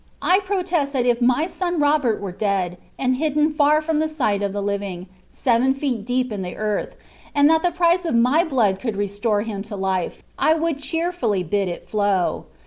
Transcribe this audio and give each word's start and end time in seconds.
I 0.19 0.39
protest 0.39 0.93
that 0.93 1.05
if 1.05 1.21
my 1.21 1.45
son 1.45 1.79
Robert 1.79 2.19
were 2.19 2.31
dead, 2.31 2.79
and 2.97 3.17
hidden 3.17 3.53
far 3.53 3.83
from 3.83 3.97
Uk 4.01 4.09
•iglii 4.09 4.41
u{ 4.47 4.51
the 4.51 4.59
living, 4.59 5.05
seven 5.29 5.75
feel 5.75 5.99
deep 6.01 6.31
in 6.31 6.41
the 6.41 6.55
earth, 6.55 6.95
and 7.35 7.47
that 7.51 7.61
the 7.61 7.69
price 7.69 8.03
of 8.03 8.15
my 8.15 8.43
bluud 8.43 8.79
could 8.79 8.95
restore 8.97 9.43
him 9.43 9.61
to 9.61 9.75
life, 9.75 10.23
I 10.39 10.55
would 10.55 10.79
cheerfully 10.79 11.43
bid 11.43 11.67
it 11.67 11.87
flow. 11.87 12.45